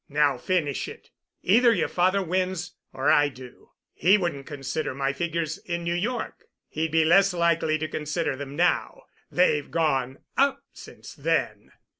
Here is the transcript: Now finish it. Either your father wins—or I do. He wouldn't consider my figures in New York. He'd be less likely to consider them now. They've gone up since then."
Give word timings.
Now 0.09 0.35
finish 0.39 0.87
it. 0.87 1.11
Either 1.43 1.71
your 1.71 1.87
father 1.87 2.23
wins—or 2.23 3.11
I 3.11 3.29
do. 3.29 3.73
He 3.93 4.17
wouldn't 4.17 4.47
consider 4.47 4.95
my 4.95 5.13
figures 5.13 5.59
in 5.59 5.83
New 5.83 5.93
York. 5.93 6.45
He'd 6.69 6.91
be 6.91 7.05
less 7.05 7.33
likely 7.35 7.77
to 7.77 7.87
consider 7.87 8.35
them 8.35 8.55
now. 8.55 9.03
They've 9.31 9.69
gone 9.69 10.17
up 10.35 10.63
since 10.73 11.13
then." 11.13 11.73